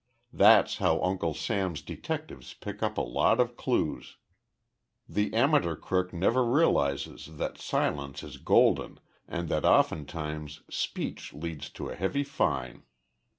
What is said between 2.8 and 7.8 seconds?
up a lot of clues. The amateur crook never realizes that